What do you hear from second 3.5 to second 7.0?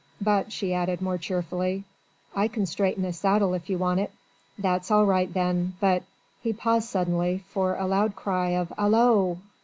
if you want it." "That's all right then but...." He paused